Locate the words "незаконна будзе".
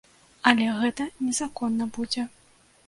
1.29-2.29